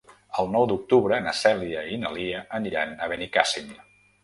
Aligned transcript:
El 0.43 0.47
nou 0.53 0.63
d'octubre 0.71 1.19
na 1.25 1.33
Cèlia 1.41 1.85
i 1.97 2.01
na 2.05 2.13
Lia 2.17 2.41
aniran 2.63 2.99
a 3.09 3.13
Benicàssim. 3.15 3.73